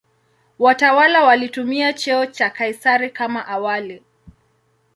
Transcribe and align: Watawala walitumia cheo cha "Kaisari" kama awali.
Watawala 0.59 1.23
walitumia 1.23 1.93
cheo 1.93 2.25
cha 2.25 2.49
"Kaisari" 2.49 3.09
kama 3.09 3.47
awali. 3.47 4.03